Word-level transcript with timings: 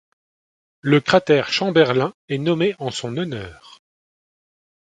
Le 0.79 0.99
cratère 0.99 1.51
Chamberlin 1.53 2.15
est 2.27 2.39
nommé 2.39 2.73
en 2.79 2.89
son 2.89 3.17
honneur. 3.17 3.83